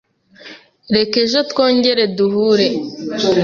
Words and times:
Reka 0.95 1.15
ejo 1.25 1.39
twongere 1.51 2.03
duhure. 2.17 2.67